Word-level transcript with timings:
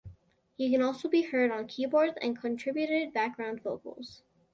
He 0.55 0.71
can 0.71 0.81
also 0.81 1.07
be 1.07 1.21
heard 1.21 1.51
on 1.51 1.67
keyboards 1.67 2.17
and 2.23 2.35
contributed 2.41 3.13
background 3.13 3.61
vocals. 3.61 4.23